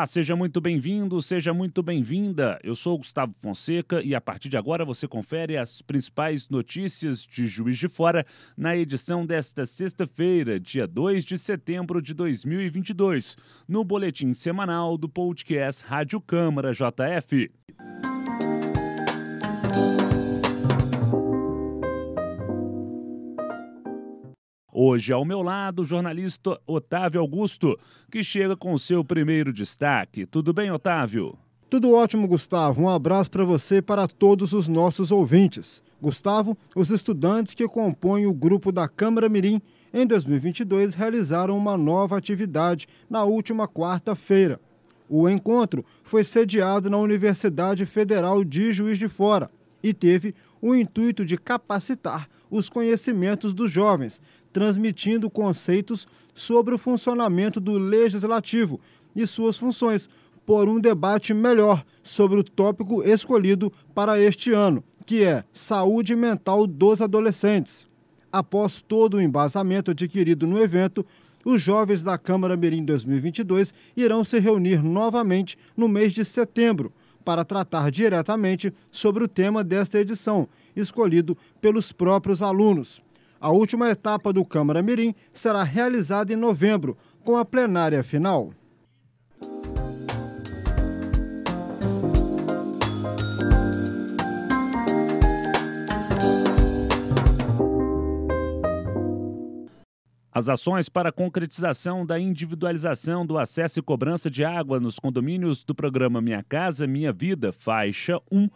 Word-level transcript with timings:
Olá, 0.00 0.06
seja 0.06 0.34
muito 0.34 0.62
bem-vindo, 0.62 1.20
seja 1.20 1.52
muito 1.52 1.82
bem-vinda. 1.82 2.58
Eu 2.64 2.74
sou 2.74 2.96
Gustavo 2.96 3.34
Fonseca 3.38 4.00
e 4.00 4.14
a 4.14 4.20
partir 4.20 4.48
de 4.48 4.56
agora 4.56 4.82
você 4.82 5.06
confere 5.06 5.58
as 5.58 5.82
principais 5.82 6.48
notícias 6.48 7.20
de 7.20 7.44
Juiz 7.44 7.76
de 7.76 7.86
Fora 7.86 8.24
na 8.56 8.74
edição 8.74 9.26
desta 9.26 9.66
sexta-feira, 9.66 10.58
dia 10.58 10.86
2 10.86 11.22
de 11.22 11.36
setembro 11.36 12.00
de 12.00 12.14
2022, 12.14 13.36
no 13.68 13.84
boletim 13.84 14.32
semanal 14.32 14.96
do 14.96 15.06
podcast 15.06 15.84
Rádio 15.84 16.18
Câmara 16.18 16.72
JF. 16.72 17.50
Hoje, 24.82 25.12
ao 25.12 25.26
meu 25.26 25.42
lado, 25.42 25.82
o 25.82 25.84
jornalista 25.84 26.58
Otávio 26.66 27.20
Augusto, 27.20 27.78
que 28.10 28.22
chega 28.22 28.56
com 28.56 28.78
seu 28.78 29.04
primeiro 29.04 29.52
destaque. 29.52 30.24
Tudo 30.24 30.54
bem, 30.54 30.70
Otávio? 30.70 31.36
Tudo 31.68 31.92
ótimo, 31.92 32.26
Gustavo. 32.26 32.80
Um 32.80 32.88
abraço 32.88 33.30
para 33.30 33.44
você 33.44 33.76
e 33.76 33.82
para 33.82 34.08
todos 34.08 34.54
os 34.54 34.68
nossos 34.68 35.12
ouvintes. 35.12 35.82
Gustavo, 36.00 36.56
os 36.74 36.90
estudantes 36.90 37.52
que 37.52 37.68
compõem 37.68 38.24
o 38.24 38.32
grupo 38.32 38.72
da 38.72 38.88
Câmara 38.88 39.28
Mirim 39.28 39.60
em 39.92 40.06
2022 40.06 40.94
realizaram 40.94 41.58
uma 41.58 41.76
nova 41.76 42.16
atividade 42.16 42.88
na 43.10 43.22
última 43.22 43.68
quarta-feira. 43.68 44.58
O 45.10 45.28
encontro 45.28 45.84
foi 46.02 46.24
sediado 46.24 46.88
na 46.88 46.96
Universidade 46.96 47.84
Federal 47.84 48.42
de 48.42 48.72
Juiz 48.72 48.96
de 48.98 49.08
Fora 49.08 49.50
e 49.82 49.92
teve 49.92 50.34
o 50.60 50.74
intuito 50.74 51.22
de 51.22 51.36
capacitar 51.36 52.28
os 52.50 52.68
conhecimentos 52.68 53.54
dos 53.54 53.70
jovens, 53.70 54.20
transmitindo 54.52 55.30
conceitos 55.30 56.06
sobre 56.34 56.74
o 56.74 56.78
funcionamento 56.78 57.60
do 57.60 57.78
legislativo 57.78 58.80
e 59.14 59.26
suas 59.26 59.58
funções, 59.58 60.08
por 60.46 60.68
um 60.68 60.80
debate 60.80 61.32
melhor 61.32 61.84
sobre 62.02 62.40
o 62.40 62.44
tópico 62.44 63.02
escolhido 63.02 63.72
para 63.94 64.18
este 64.18 64.52
ano, 64.52 64.82
que 65.06 65.22
é 65.22 65.44
saúde 65.52 66.16
mental 66.16 66.66
dos 66.66 67.00
adolescentes. 67.00 67.86
Após 68.32 68.82
todo 68.82 69.14
o 69.14 69.20
embasamento 69.20 69.90
adquirido 69.90 70.46
no 70.46 70.60
evento, 70.60 71.04
os 71.44 71.62
jovens 71.62 72.02
da 72.02 72.18
Câmara 72.18 72.56
Mirim 72.56 72.84
2022 72.84 73.72
irão 73.96 74.24
se 74.24 74.38
reunir 74.38 74.82
novamente 74.82 75.56
no 75.76 75.88
mês 75.88 76.12
de 76.12 76.24
setembro 76.24 76.92
para 77.24 77.44
tratar 77.44 77.90
diretamente 77.90 78.72
sobre 78.90 79.24
o 79.24 79.28
tema 79.28 79.62
desta 79.62 79.98
edição, 79.98 80.48
escolhido 80.74 81.36
pelos 81.60 81.92
próprios 81.92 82.42
alunos. 82.42 83.02
A 83.40 83.50
última 83.50 83.88
etapa 83.88 84.34
do 84.34 84.44
Câmara 84.44 84.82
Mirim 84.82 85.14
será 85.32 85.62
realizada 85.62 86.30
em 86.30 86.36
novembro, 86.36 86.94
com 87.24 87.38
a 87.38 87.44
plenária 87.44 88.04
final. 88.04 88.52
As 100.30 100.48
ações 100.48 100.90
para 100.90 101.08
a 101.08 101.12
concretização 101.12 102.04
da 102.04 102.20
individualização 102.20 103.24
do 103.24 103.38
acesso 103.38 103.78
e 103.78 103.82
cobrança 103.82 104.30
de 104.30 104.44
água 104.44 104.78
nos 104.78 104.98
condomínios 104.98 105.64
do 105.64 105.74
programa 105.74 106.20
Minha 106.20 106.42
Casa 106.42 106.86
Minha 106.86 107.12
Vida, 107.12 107.52
faixa 107.52 108.20
1, 108.30 108.48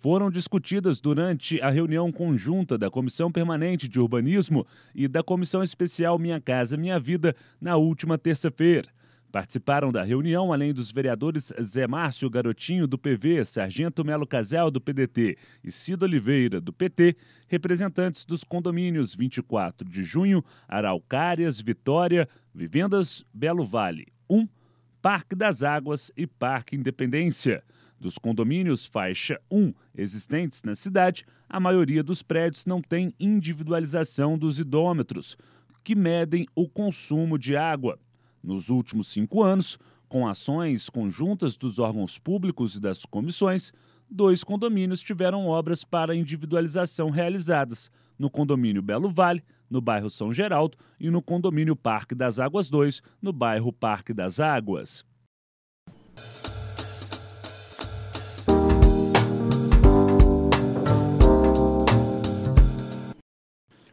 foram 0.00 0.30
discutidas 0.30 0.98
durante 0.98 1.60
a 1.60 1.68
reunião 1.68 2.10
conjunta 2.10 2.78
da 2.78 2.90
Comissão 2.90 3.30
Permanente 3.30 3.86
de 3.86 4.00
Urbanismo 4.00 4.66
e 4.94 5.06
da 5.06 5.22
Comissão 5.22 5.62
Especial 5.62 6.18
Minha 6.18 6.40
Casa 6.40 6.74
Minha 6.74 6.98
Vida 6.98 7.36
na 7.60 7.76
última 7.76 8.16
terça-feira. 8.16 8.88
Participaram 9.30 9.92
da 9.92 10.02
reunião, 10.02 10.54
além 10.54 10.72
dos 10.72 10.90
vereadores 10.90 11.52
Zé 11.62 11.86
Márcio 11.86 12.30
Garotinho, 12.30 12.86
do 12.86 12.98
PV, 12.98 13.44
Sargento 13.44 14.02
Melo 14.02 14.26
Casel, 14.26 14.70
do 14.70 14.80
PDT 14.80 15.36
e 15.62 15.70
Cido 15.70 16.06
Oliveira, 16.06 16.62
do 16.62 16.72
PT, 16.72 17.14
representantes 17.46 18.24
dos 18.24 18.42
condomínios 18.42 19.14
24 19.14 19.86
de 19.86 20.02
junho, 20.02 20.42
Araucárias, 20.66 21.60
Vitória, 21.60 22.26
Vivendas 22.54 23.22
Belo 23.34 23.64
Vale 23.64 24.06
1, 24.30 24.48
Parque 25.02 25.34
das 25.34 25.62
Águas 25.62 26.10
e 26.16 26.26
Parque 26.26 26.74
Independência. 26.74 27.62
Dos 28.00 28.16
condomínios 28.16 28.86
faixa 28.86 29.38
1 29.50 29.74
existentes 29.94 30.62
na 30.62 30.74
cidade, 30.74 31.26
a 31.46 31.60
maioria 31.60 32.02
dos 32.02 32.22
prédios 32.22 32.64
não 32.64 32.80
tem 32.80 33.12
individualização 33.20 34.38
dos 34.38 34.58
idômetros, 34.58 35.36
que 35.84 35.94
medem 35.94 36.46
o 36.54 36.66
consumo 36.66 37.38
de 37.38 37.54
água. 37.54 37.98
Nos 38.42 38.70
últimos 38.70 39.08
cinco 39.08 39.42
anos, 39.42 39.78
com 40.08 40.26
ações 40.26 40.88
conjuntas 40.88 41.58
dos 41.58 41.78
órgãos 41.78 42.18
públicos 42.18 42.74
e 42.74 42.80
das 42.80 43.04
comissões, 43.04 43.70
dois 44.10 44.42
condomínios 44.42 45.02
tiveram 45.02 45.46
obras 45.46 45.84
para 45.84 46.16
individualização 46.16 47.10
realizadas, 47.10 47.90
no 48.18 48.30
condomínio 48.30 48.80
Belo 48.80 49.10
Vale, 49.10 49.44
no 49.68 49.82
bairro 49.82 50.08
São 50.08 50.32
Geraldo, 50.32 50.78
e 50.98 51.10
no 51.10 51.20
condomínio 51.20 51.76
Parque 51.76 52.14
das 52.14 52.38
Águas 52.38 52.70
2, 52.70 53.02
no 53.20 53.30
bairro 53.30 53.70
Parque 53.70 54.14
das 54.14 54.40
Águas. 54.40 55.04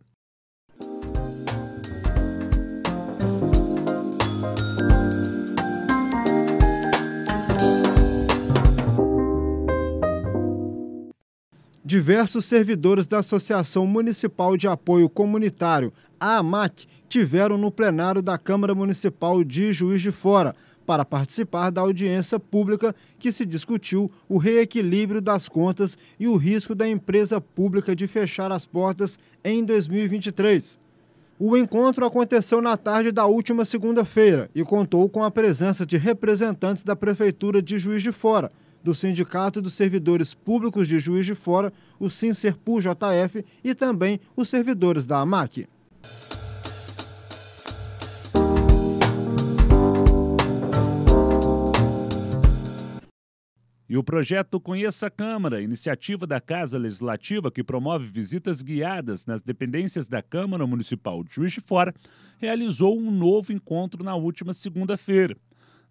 Diversos 11.87 12.45
servidores 12.45 13.05
da 13.05 13.19
Associação 13.19 13.85
Municipal 13.85 14.57
de 14.57 14.67
Apoio 14.67 15.07
Comunitário, 15.07 15.93
a 16.19 16.37
AMAC, 16.37 16.87
tiveram 17.07 17.59
no 17.59 17.69
plenário 17.69 18.23
da 18.23 18.39
Câmara 18.39 18.73
Municipal 18.73 19.43
de 19.43 19.71
Juiz 19.71 20.01
de 20.01 20.09
Fora 20.09 20.55
para 20.83 21.05
participar 21.05 21.69
da 21.69 21.81
audiência 21.81 22.39
pública 22.39 22.95
que 23.19 23.31
se 23.31 23.45
discutiu 23.45 24.09
o 24.27 24.39
reequilíbrio 24.39 25.21
das 25.21 25.47
contas 25.47 25.95
e 26.19 26.27
o 26.27 26.37
risco 26.37 26.73
da 26.73 26.89
empresa 26.89 27.39
pública 27.39 27.95
de 27.95 28.07
fechar 28.07 28.51
as 28.51 28.65
portas 28.65 29.19
em 29.43 29.63
2023. 29.63 30.79
O 31.37 31.55
encontro 31.55 32.03
aconteceu 32.03 32.63
na 32.63 32.75
tarde 32.77 33.11
da 33.11 33.27
última 33.27 33.63
segunda-feira 33.63 34.49
e 34.55 34.63
contou 34.63 35.07
com 35.07 35.23
a 35.23 35.29
presença 35.29 35.85
de 35.85 35.97
representantes 35.97 36.83
da 36.83 36.95
Prefeitura 36.95 37.61
de 37.61 37.77
Juiz 37.77 38.01
de 38.01 38.11
Fora, 38.11 38.51
do 38.85 38.93
Sindicato 38.93 39.63
dos 39.63 39.73
Servidores 39.73 40.35
Públicos 40.35 40.87
de 40.87 40.99
Juiz 40.99 41.25
de 41.25 41.33
Fora, 41.33 41.73
o 41.99 42.07
SINSERPU-JF, 42.07 43.43
e 43.63 43.73
também 43.73 44.19
os 44.35 44.47
servidores 44.47 45.07
da 45.07 45.19
AMAC. 45.21 45.67
E 53.89 53.97
o 53.97 54.03
projeto 54.03 54.59
Conheça 54.59 55.07
a 55.07 55.09
Câmara, 55.09 55.63
iniciativa 55.63 56.27
da 56.27 56.39
Casa 56.39 56.77
Legislativa 56.77 57.51
que 57.51 57.63
promove 57.63 58.05
visitas 58.07 58.61
guiadas 58.61 59.25
nas 59.25 59.41
dependências 59.41 60.07
da 60.07 60.21
Câmara 60.21 60.67
Municipal 60.67 61.23
de 61.23 61.33
Juiz 61.33 61.53
de 61.53 61.61
Fora, 61.61 61.91
realizou 62.37 62.95
um 62.95 63.09
novo 63.09 63.51
encontro 63.51 64.03
na 64.03 64.13
última 64.13 64.53
segunda-feira. 64.53 65.35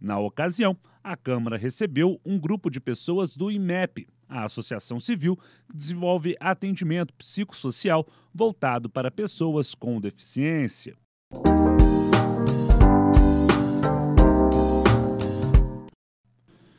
Na 0.04 0.18
ocasião, 0.18 0.76
a 1.02 1.16
Câmara 1.16 1.56
recebeu 1.56 2.20
um 2.26 2.38
grupo 2.38 2.68
de 2.68 2.78
pessoas 2.78 3.34
do 3.34 3.50
IMEP, 3.50 4.06
a 4.28 4.44
Associação 4.44 5.00
Civil 5.00 5.34
que 5.66 5.74
desenvolve 5.74 6.36
atendimento 6.38 7.14
psicossocial 7.14 8.06
voltado 8.34 8.90
para 8.90 9.10
pessoas 9.10 9.74
com 9.74 9.98
deficiência. 9.98 10.94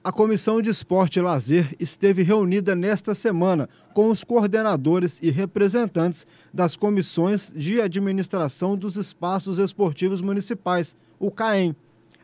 A 0.03 0.11
Comissão 0.11 0.61
de 0.61 0.69
Esporte 0.69 1.17
e 1.17 1.21
Lazer 1.23 1.75
esteve 1.79 2.21
reunida 2.21 2.75
nesta 2.75 3.15
semana 3.15 3.67
com 3.95 4.09
os 4.09 4.23
coordenadores 4.23 5.19
e 5.19 5.31
representantes 5.31 6.27
das 6.53 6.77
comissões 6.77 7.51
de 7.55 7.81
administração 7.81 8.77
dos 8.77 8.97
espaços 8.97 9.57
esportivos 9.57 10.21
municipais, 10.21 10.95
o 11.17 11.31
CAEM. 11.31 11.75